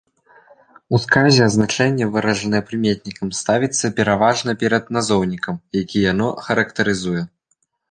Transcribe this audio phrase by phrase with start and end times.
[0.97, 7.21] У сказе азначэнне выражанае прыметнікам ставіцца пераважна перад назоўнікам, які яно характарызуе.